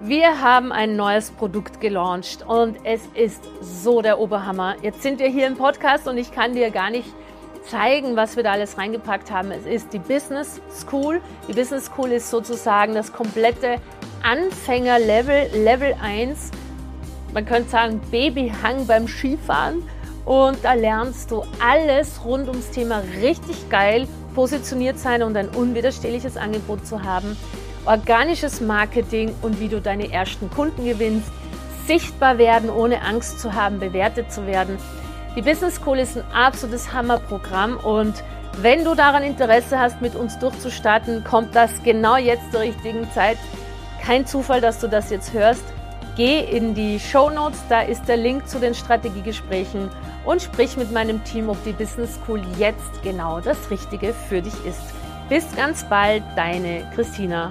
[0.00, 4.76] Wir haben ein neues Produkt gelauncht und es ist so der Oberhammer.
[4.82, 7.08] Jetzt sind wir hier im Podcast und ich kann dir gar nicht
[7.66, 9.50] zeigen, was wir da alles reingepackt haben.
[9.50, 11.22] Es ist die Business School.
[11.48, 13.76] Die Business School ist sozusagen das komplette
[14.22, 16.50] Anfängerlevel, Level 1.
[17.32, 19.82] Man könnte sagen Babyhang beim Skifahren.
[20.26, 26.36] Und da lernst du alles rund ums Thema richtig geil positioniert sein und ein unwiderstehliches
[26.36, 27.34] Angebot zu haben
[27.86, 31.30] organisches Marketing und wie du deine ersten Kunden gewinnst,
[31.86, 34.78] sichtbar werden, ohne Angst zu haben, bewertet zu werden.
[35.36, 38.14] Die Business School ist ein absolutes Hammerprogramm und
[38.58, 43.36] wenn du daran Interesse hast, mit uns durchzustarten, kommt das genau jetzt zur richtigen Zeit.
[44.02, 45.64] Kein Zufall, dass du das jetzt hörst.
[46.16, 49.90] Geh in die Show Notes, da ist der Link zu den Strategiegesprächen
[50.24, 54.54] und sprich mit meinem Team, ob die Business School jetzt genau das Richtige für dich
[54.64, 54.80] ist.
[55.28, 57.50] Bis ganz bald, deine Christina.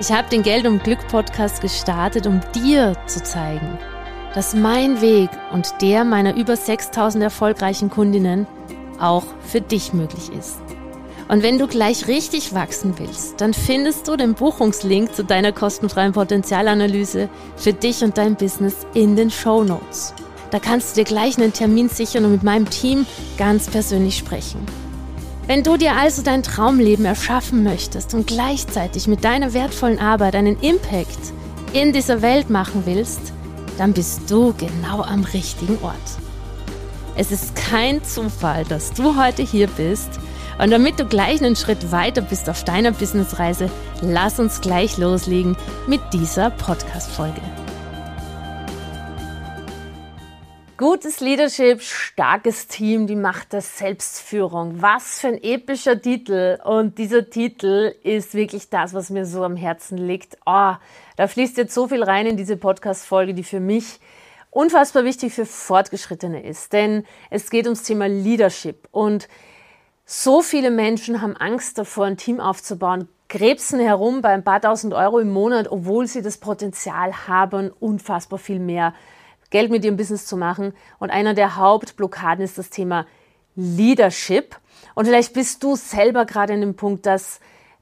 [0.00, 3.78] Ich habe den Geld und Glück Podcast gestartet, um dir zu zeigen,
[4.34, 8.48] dass mein Weg und der meiner über 6000 erfolgreichen Kundinnen
[8.98, 10.58] auch für dich möglich ist.
[11.28, 16.12] Und wenn du gleich richtig wachsen willst, dann findest du den Buchungslink zu deiner kostenfreien
[16.12, 20.12] Potenzialanalyse für dich und dein Business in den Show Notes.
[20.50, 23.06] Da kannst du dir gleich einen Termin sichern und mit meinem Team
[23.38, 24.83] ganz persönlich sprechen.
[25.46, 30.58] Wenn du dir also dein Traumleben erschaffen möchtest und gleichzeitig mit deiner wertvollen Arbeit einen
[30.60, 31.18] Impact
[31.74, 33.32] in dieser Welt machen willst,
[33.76, 35.96] dann bist du genau am richtigen Ort.
[37.16, 40.08] Es ist kein Zufall, dass du heute hier bist.
[40.58, 43.68] Und damit du gleich einen Schritt weiter bist auf deiner Businessreise,
[44.00, 45.56] lass uns gleich loslegen
[45.86, 47.40] mit dieser Podcast-Folge.
[50.76, 54.82] Gutes Leadership, starkes Team, die Macht der Selbstführung.
[54.82, 56.58] Was für ein epischer Titel.
[56.64, 60.36] Und dieser Titel ist wirklich das, was mir so am Herzen liegt.
[60.44, 60.72] Oh,
[61.16, 64.00] da fließt jetzt so viel rein in diese Podcast-Folge, die für mich
[64.50, 66.72] unfassbar wichtig für Fortgeschrittene ist.
[66.72, 68.88] Denn es geht ums Thema Leadership.
[68.90, 69.28] Und
[70.04, 74.92] so viele Menschen haben Angst davor, ein Team aufzubauen, krebsen herum bei ein paar tausend
[74.92, 78.92] Euro im Monat, obwohl sie das Potenzial haben, unfassbar viel mehr
[79.54, 80.74] Geld mit ihrem Business zu machen.
[80.98, 83.06] Und einer der Hauptblockaden ist das Thema
[83.54, 84.56] Leadership.
[84.96, 87.38] Und vielleicht bist du selber gerade an dem Punkt, dass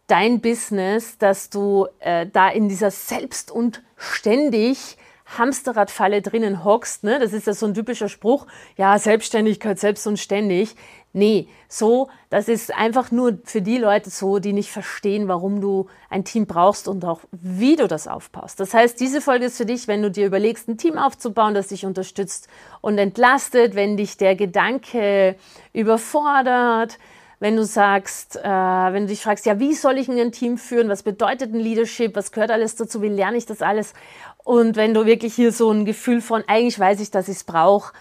[0.07, 4.99] dein Business, dass du äh, da in dieser Selbst- und ständig
[5.39, 7.05] Hamsterradfalle drinnen hockst.
[7.05, 7.19] Ne?
[7.19, 8.47] Das ist ja so ein typischer Spruch.
[8.77, 10.75] Ja, Selbstständigkeit, selbst und ständig.
[11.15, 15.89] Nee, so, das ist einfach nur für die Leute so, die nicht verstehen, warum du
[16.09, 18.59] ein Team brauchst und auch wie du das aufbaust.
[18.61, 21.69] Das heißt, diese Folge ist für dich, wenn du dir überlegst, ein Team aufzubauen, das
[21.69, 22.49] dich unterstützt
[22.81, 25.37] und entlastet, wenn dich der Gedanke
[25.75, 26.99] überfordert,
[27.43, 30.89] wenn du sagst, äh, wenn du dich fragst, ja, wie soll ich ein Team führen?
[30.89, 32.15] Was bedeutet ein Leadership?
[32.15, 33.03] Was gehört alles dazu?
[33.03, 33.95] Wie lerne ich das alles?
[34.45, 37.45] Und wenn du wirklich hier so ein Gefühl von, eigentlich weiß ich, dass ich es
[37.45, 37.93] brauche,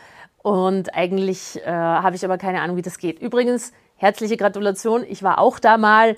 [0.43, 3.19] und eigentlich äh, habe ich aber keine Ahnung, wie das geht.
[3.19, 5.05] Übrigens, herzliche Gratulation.
[5.07, 6.17] Ich war auch da mal.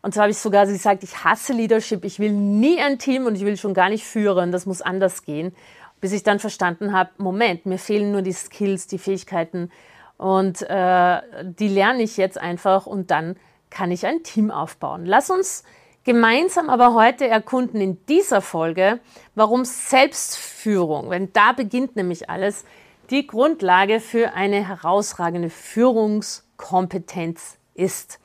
[0.00, 2.04] Und zwar habe ich sogar gesagt, ich hasse Leadership.
[2.04, 4.52] Ich will nie ein Team und ich will schon gar nicht führen.
[4.52, 5.54] Das muss anders gehen.
[6.00, 9.70] Bis ich dann verstanden habe, Moment, mir fehlen nur die Skills, die Fähigkeiten.
[10.16, 13.36] Und äh, die lerne ich jetzt einfach und dann
[13.68, 15.04] kann ich ein Team aufbauen.
[15.04, 15.62] Lass uns
[16.08, 18.98] gemeinsam aber heute erkunden in dieser Folge,
[19.34, 22.64] warum Selbstführung, wenn da beginnt nämlich alles,
[23.10, 28.20] die Grundlage für eine herausragende Führungskompetenz ist.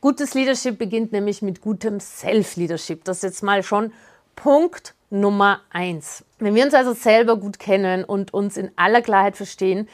[0.00, 3.04] Gutes Leadership beginnt nämlich mit gutem Self-Leadership.
[3.04, 3.92] Das ist jetzt mal schon
[4.34, 6.24] Punkt Nummer eins.
[6.38, 9.86] Wenn wir uns also selber gut kennen und uns in aller Klarheit verstehen,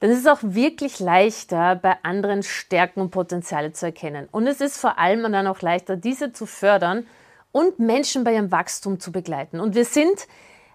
[0.00, 4.28] dann ist es auch wirklich leichter, bei anderen Stärken und Potenziale zu erkennen.
[4.30, 7.06] Und es ist vor allem dann auch leichter, diese zu fördern
[7.52, 9.60] und Menschen bei ihrem Wachstum zu begleiten.
[9.60, 10.26] Und wir sind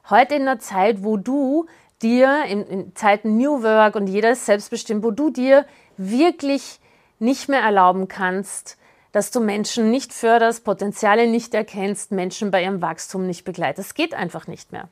[0.10, 1.68] heute in einer Zeit, wo du
[2.02, 5.66] dir in, in Zeiten New Work und jeder ist selbstbestimmt, wo du dir
[5.98, 6.80] wirklich
[7.20, 8.78] nicht mehr erlauben kannst,
[9.12, 13.90] dass du Menschen nicht förderst, Potenziale nicht erkennst, Menschen bei ihrem Wachstum nicht begleitest.
[13.90, 14.90] Es geht einfach nicht mehr.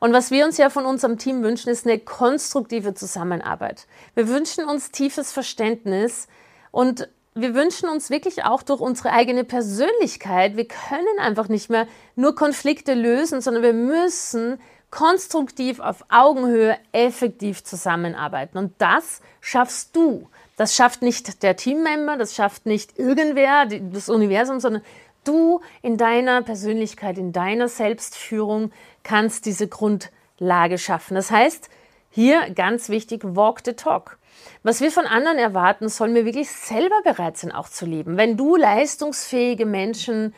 [0.00, 3.86] Und was wir uns ja von unserem Team wünschen, ist eine konstruktive Zusammenarbeit.
[4.14, 6.26] Wir wünschen uns tiefes Verständnis
[6.70, 11.86] und wir wünschen uns wirklich auch durch unsere eigene Persönlichkeit, wir können einfach nicht mehr
[12.16, 18.58] nur Konflikte lösen, sondern wir müssen konstruktiv auf Augenhöhe effektiv zusammenarbeiten.
[18.58, 20.28] Und das schaffst du.
[20.60, 24.82] Das schafft nicht der Teammember, das schafft nicht irgendwer, das Universum, sondern
[25.24, 28.70] du in deiner Persönlichkeit, in deiner Selbstführung
[29.02, 31.14] kannst diese Grundlage schaffen.
[31.14, 31.70] Das heißt,
[32.10, 34.18] hier ganz wichtig, walk the talk.
[34.62, 38.18] Was wir von anderen erwarten, sollen wir wirklich selber bereit sein, auch zu leben.
[38.18, 40.34] Wenn du leistungsfähige Menschen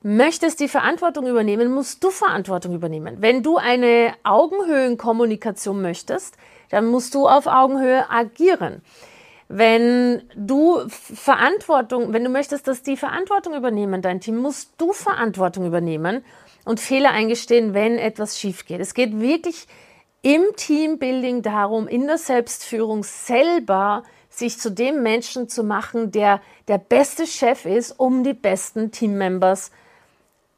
[0.00, 3.16] möchtest die Verantwortung übernehmen, musst du Verantwortung übernehmen.
[3.20, 6.38] Wenn du eine Augenhöhenkommunikation möchtest,
[6.70, 8.80] dann musst du auf Augenhöhe agieren.
[9.52, 15.66] Wenn du Verantwortung, wenn du möchtest, dass die Verantwortung übernehmen, dein Team, musst du Verantwortung
[15.66, 16.24] übernehmen
[16.64, 18.80] und Fehler eingestehen, wenn etwas schief geht.
[18.80, 19.66] Es geht wirklich
[20.22, 26.78] im Teambuilding darum, in der Selbstführung selber sich zu dem Menschen zu machen, der der
[26.78, 29.72] beste Chef ist, um die besten Teammembers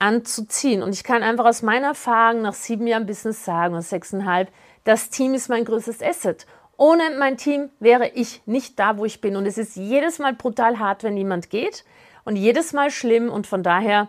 [0.00, 0.82] anzuziehen.
[0.82, 4.50] Und ich kann einfach aus meiner Erfahrung nach sieben Jahren Business sagen, oder sechseinhalb,
[4.84, 6.46] das Team ist mein größtes Asset.
[6.82, 9.36] Ohne mein Team wäre ich nicht da, wo ich bin.
[9.36, 11.84] Und es ist jedes Mal brutal hart, wenn jemand geht
[12.24, 13.30] und jedes Mal schlimm.
[13.30, 14.08] Und von daher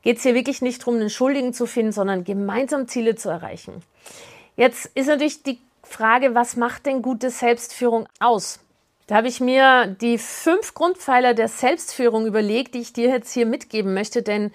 [0.00, 3.82] geht es hier wirklich nicht darum, einen Schuldigen zu finden, sondern gemeinsam Ziele zu erreichen.
[4.56, 8.58] Jetzt ist natürlich die Frage, was macht denn gute Selbstführung aus?
[9.06, 13.44] Da habe ich mir die fünf Grundpfeiler der Selbstführung überlegt, die ich dir jetzt hier
[13.44, 14.50] mitgeben möchte, denn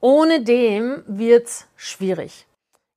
[0.00, 2.46] ohne dem wird es schwierig.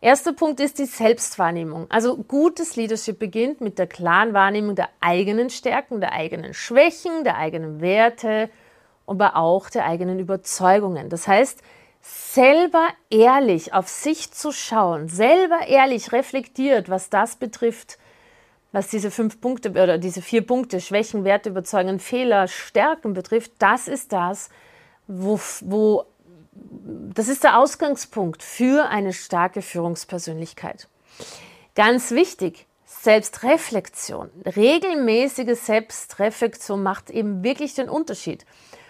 [0.03, 1.85] Erster Punkt ist die Selbstwahrnehmung.
[1.89, 7.37] Also gutes Leadership beginnt mit der klaren Wahrnehmung der eigenen Stärken, der eigenen Schwächen, der
[7.37, 8.49] eigenen Werte,
[9.07, 11.07] aber auch der eigenen Überzeugungen.
[11.07, 11.61] Das heißt,
[12.01, 17.97] selber ehrlich auf sich zu schauen, selber ehrlich reflektiert, was das betrifft,
[18.73, 23.87] was diese fünf Punkte oder diese vier Punkte, Schwächen, Werte, Überzeugungen, Fehler, Stärken betrifft, das
[23.87, 24.49] ist das,
[25.07, 26.03] wo, wo
[26.55, 30.87] das ist der Ausgangspunkt für eine starke Führungspersönlichkeit.
[31.75, 34.29] Ganz wichtig, Selbstreflexion.
[34.45, 38.45] Regelmäßige Selbstreflexion macht eben wirklich den Unterschied.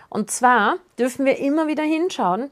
[0.10, 2.52] Und zwar dürfen wir immer wieder hinschauen,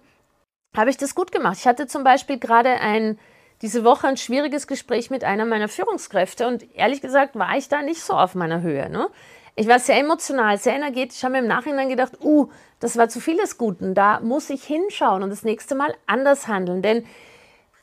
[0.75, 1.57] habe ich das gut gemacht.
[1.59, 3.19] Ich hatte zum Beispiel gerade ein,
[3.61, 7.81] diese Woche ein schwieriges Gespräch mit einer meiner Führungskräfte und ehrlich gesagt war ich da
[7.81, 8.89] nicht so auf meiner Höhe.
[8.89, 9.09] Ne?
[9.56, 12.50] Ich war sehr emotional, sehr energetisch, habe mir im Nachhinein gedacht, uh,
[12.80, 16.48] das war zu viel des Guten, da muss ich hinschauen und das nächste Mal anders
[16.48, 17.06] handeln, denn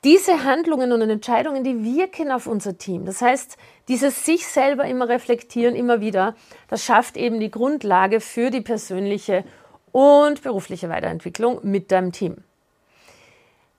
[0.04, 3.04] diese Handlungen und Entscheidungen, die wirken auf unser Team.
[3.04, 3.56] Das heißt,
[3.88, 6.36] dieses sich selber immer reflektieren, immer wieder,
[6.68, 9.44] das schafft eben die Grundlage für die persönliche
[9.90, 12.36] und berufliche Weiterentwicklung mit deinem Team.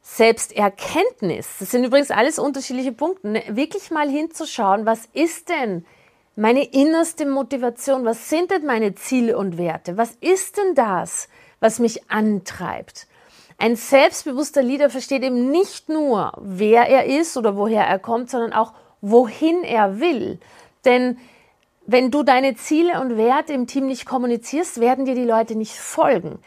[0.01, 3.43] Selbsterkenntnis, das sind übrigens alles unterschiedliche Punkte, ne?
[3.49, 5.85] wirklich mal hinzuschauen, was ist denn
[6.39, 11.27] meine innerste Motivation, was sind denn meine Ziele und Werte, was ist denn das,
[11.59, 13.07] was mich antreibt.
[13.57, 18.53] Ein selbstbewusster Leader versteht eben nicht nur, wer er ist oder woher er kommt, sondern
[18.53, 20.39] auch, wohin er will.
[20.85, 21.17] Denn
[21.85, 25.75] wenn du deine Ziele und Werte im Team nicht kommunizierst, werden dir die Leute nicht
[25.75, 26.39] folgen.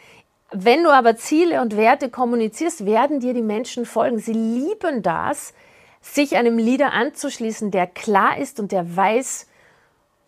[0.51, 4.17] Wenn du aber Ziele und Werte kommunizierst, werden dir die Menschen folgen.
[4.17, 5.53] Sie lieben das,
[6.01, 9.45] sich einem Leader anzuschließen, der klar ist und der weiß,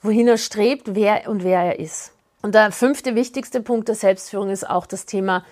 [0.06, 2.14] wohin er strebt, wer und wer er ist.
[2.42, 5.44] Und der fünfte wichtigste Punkt der Selbstführung ist auch das Thema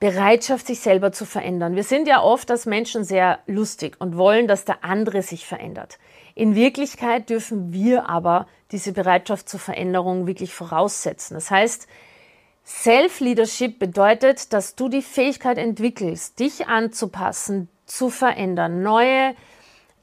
[0.00, 1.76] Bereitschaft, sich selber zu verändern.
[1.76, 5.98] Wir sind ja oft als Menschen sehr lustig und wollen, dass der andere sich verändert.
[6.34, 11.34] In Wirklichkeit dürfen wir aber diese Bereitschaft zur Veränderung wirklich voraussetzen.
[11.34, 11.86] Das heißt,
[12.64, 19.34] Self-Leadership bedeutet, dass du die Fähigkeit entwickelst, dich anzupassen, zu verändern, neue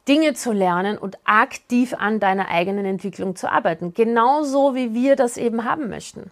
[0.07, 3.93] Dinge zu lernen und aktiv an deiner eigenen Entwicklung zu arbeiten.
[3.93, 6.31] Genauso wie wir das eben haben möchten.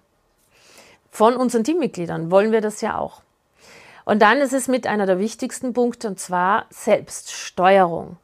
[1.12, 3.22] Von unseren Teammitgliedern wollen wir das ja auch.
[4.06, 8.18] Und dann ist es mit einer der wichtigsten Punkte und zwar Selbststeuerung.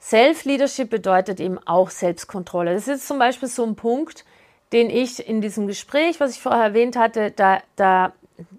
[0.00, 2.74] Self-Leadership bedeutet eben auch Selbstkontrolle.
[2.74, 4.24] Das ist zum Beispiel so ein Punkt,
[4.72, 8.12] den ich in diesem Gespräch, was ich vorher erwähnt hatte, da, da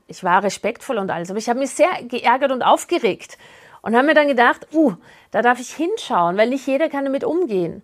[0.07, 3.37] ich war respektvoll und alles, aber ich habe mich sehr geärgert und aufgeregt
[3.81, 4.93] und habe mir dann gedacht, uh,
[5.33, 7.83] da darf ich hinschauen, weil nicht jeder kann damit umgehen.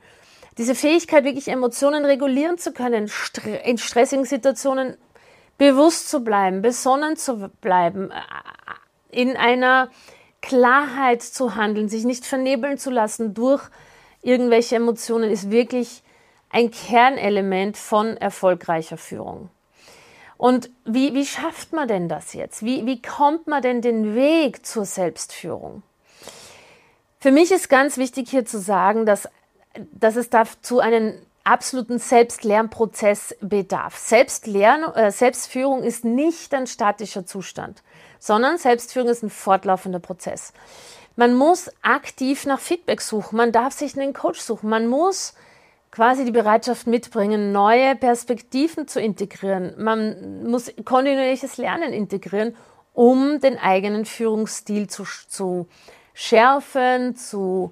[0.59, 3.09] Diese Fähigkeit, wirklich Emotionen regulieren zu können,
[3.65, 4.95] in stressigen Situationen
[5.57, 8.15] bewusst zu bleiben, besonnen zu bleiben, äh,
[9.09, 9.89] in einer
[10.41, 13.63] Klarheit zu handeln, sich nicht vernebeln zu lassen durch
[14.21, 16.03] irgendwelche Emotionen, ist wirklich
[16.51, 19.49] ein Kernelement von erfolgreicher Führung.
[20.37, 22.63] Und wie, wie schafft man denn das jetzt?
[22.63, 25.81] Wie, wie kommt man denn den Weg zur Selbstführung?
[27.21, 29.27] Für mich ist ganz wichtig hier zu sagen, dass,
[29.91, 33.97] dass es dazu einen absoluten Selbstlernprozess bedarf.
[33.97, 37.83] Selbstlern, äh, Selbstführung ist nicht ein statischer Zustand,
[38.19, 40.53] sondern Selbstführung ist ein fortlaufender Prozess.
[41.17, 45.33] Man muss aktiv nach Feedback suchen, man darf sich einen Coach suchen, man muss
[45.91, 49.73] quasi die Bereitschaft mitbringen, neue Perspektiven zu integrieren.
[49.77, 52.55] Man muss kontinuierliches Lernen integrieren,
[52.93, 55.67] um den eigenen Führungsstil zu, zu
[56.19, 57.71] schärfen, zu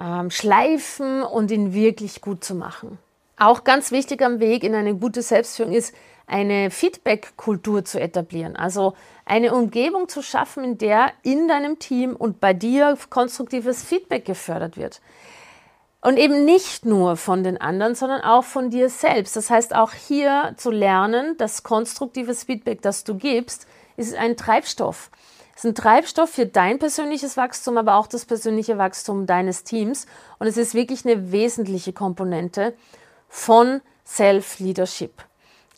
[0.00, 2.98] ähm, schleifen und ihn wirklich gut zu machen.
[3.36, 5.94] Auch ganz wichtig am Weg in eine gute Selbstführung ist,
[6.26, 8.56] eine Feedback-Kultur zu etablieren.
[8.56, 14.24] Also eine Umgebung zu schaffen, in der in deinem Team und bei dir konstruktives Feedback
[14.24, 15.00] gefördert wird.
[16.00, 19.36] Und eben nicht nur von den anderen, sondern auch von dir selbst.
[19.36, 25.10] Das heißt, auch hier zu lernen, dass konstruktives Feedback, das du gibst, ist ein Treibstoff.
[25.56, 30.06] Es ist ein Treibstoff für dein persönliches Wachstum, aber auch das persönliche Wachstum deines Teams.
[30.38, 32.74] Und es ist wirklich eine wesentliche Komponente
[33.30, 35.12] von Self-Leadership.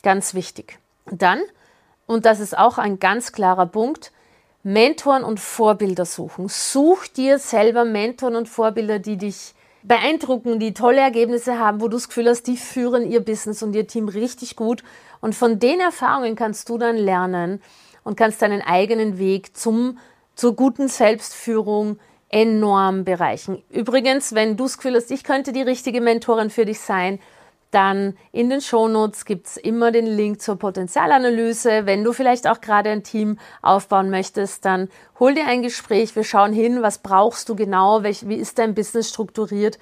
[0.02, 0.80] Ganz wichtig.
[1.06, 1.40] Dann,
[2.06, 4.11] und das ist auch ein ganz klarer Punkt,
[4.64, 6.49] Mentoren und Vorbilder suchen.
[6.49, 9.54] Such dir selber Mentoren und Vorbilder, die dich
[9.85, 13.76] beeindrucken, die tolle Ergebnisse haben, wo du das Gefühl hast, die führen ihr Business und
[13.76, 14.82] ihr Team richtig gut.
[15.20, 17.62] Und von den Erfahrungen kannst du dann lernen,
[18.08, 19.98] und kannst deinen eigenen Weg zum,
[20.34, 21.98] zur guten Selbstführung
[22.30, 23.62] enorm bereichen.
[23.68, 27.18] Übrigens, wenn du das Gefühl hast, ich könnte die richtige Mentorin für dich sein,
[27.70, 31.84] dann in den Shownotes gibt es immer den Link zur Potenzialanalyse.
[31.84, 34.88] Wenn du vielleicht auch gerade ein Team aufbauen möchtest, dann
[35.20, 36.16] hol dir ein Gespräch.
[36.16, 39.78] Wir schauen hin, was brauchst du genau, wie ist dein Business strukturiert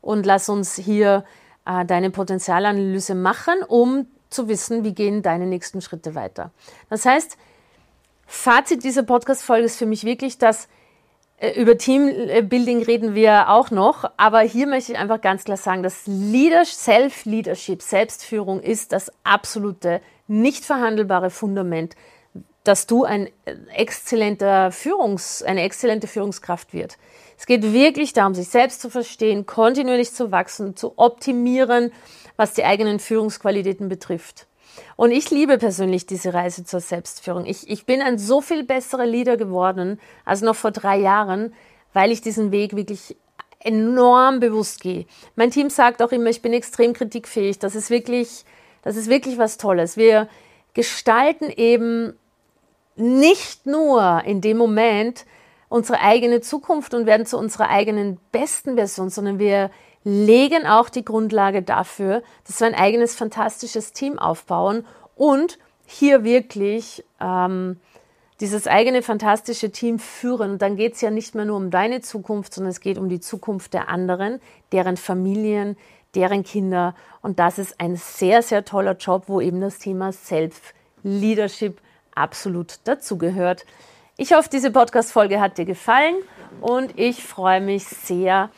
[0.00, 1.26] und lass uns hier
[1.66, 6.52] äh, deine Potenzialanalyse machen, um zu wissen, wie gehen deine nächsten Schritte weiter.
[6.88, 7.36] Das heißt,
[8.26, 10.68] Fazit dieser Podcast-Folge ist für mich wirklich, dass
[11.38, 15.82] äh, über Teambuilding reden wir auch noch, aber hier möchte ich einfach ganz klar sagen,
[15.82, 21.94] dass Self-Leadership, Selbstführung ist das absolute, nicht verhandelbare Fundament,
[22.64, 23.28] dass du ein
[23.72, 26.98] exzellenter Führungs, eine exzellente Führungskraft wird.
[27.38, 31.92] Es geht wirklich darum, sich selbst zu verstehen, kontinuierlich zu wachsen, zu optimieren,
[32.36, 34.46] was die eigenen Führungsqualitäten betrifft.
[34.96, 37.44] Und ich liebe persönlich diese Reise zur Selbstführung.
[37.46, 41.54] Ich, ich bin ein so viel besserer Leader geworden als noch vor drei Jahren,
[41.92, 43.16] weil ich diesen Weg wirklich
[43.60, 45.06] enorm bewusst gehe.
[45.34, 47.58] Mein Team sagt auch immer, ich bin extrem kritikfähig.
[47.58, 48.44] Das ist wirklich,
[48.82, 49.96] das ist wirklich was Tolles.
[49.96, 50.28] Wir
[50.74, 52.14] gestalten eben
[52.96, 55.24] nicht nur in dem Moment
[55.68, 59.70] unsere eigene Zukunft und werden zu unserer eigenen besten Version, sondern wir
[60.08, 64.86] legen auch die Grundlage dafür, dass wir ein eigenes fantastisches Team aufbauen
[65.16, 67.80] und hier wirklich ähm,
[68.38, 70.52] dieses eigene fantastische Team führen.
[70.52, 73.08] Und dann geht es ja nicht mehr nur um deine Zukunft, sondern es geht um
[73.08, 75.76] die Zukunft der anderen, deren Familien,
[76.14, 76.94] deren Kinder.
[77.20, 81.80] Und das ist ein sehr, sehr toller Job, wo eben das Thema Self-Leadership
[82.14, 83.66] absolut dazugehört.
[84.16, 86.14] Ich hoffe, diese Podcast-Folge hat dir gefallen
[86.60, 88.50] und ich freue mich sehr,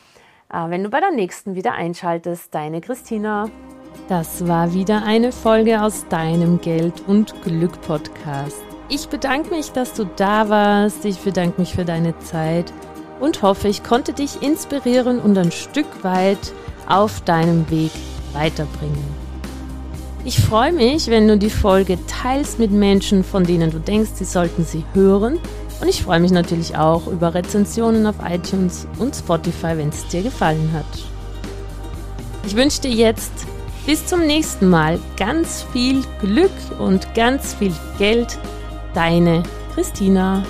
[0.51, 2.53] wenn du bei der nächsten wieder einschaltest.
[2.53, 3.49] Deine Christina.
[4.07, 8.63] Das war wieder eine Folge aus deinem Geld und Glück Podcast.
[8.89, 11.05] Ich bedanke mich, dass du da warst.
[11.05, 12.73] Ich bedanke mich für deine Zeit
[13.19, 16.53] und hoffe, ich konnte dich inspirieren und ein Stück weit
[16.87, 17.91] auf deinem Weg
[18.33, 19.29] weiterbringen.
[20.25, 24.25] Ich freue mich, wenn du die Folge teilst mit Menschen, von denen du denkst, sie
[24.25, 25.39] sollten sie hören
[25.81, 30.21] und ich freue mich natürlich auch über Rezensionen auf iTunes und Spotify, wenn es dir
[30.21, 30.85] gefallen hat.
[32.45, 33.31] Ich wünsche dir jetzt
[33.85, 38.37] bis zum nächsten Mal ganz viel Glück und ganz viel Geld.
[38.93, 39.43] Deine
[39.73, 40.43] Christina.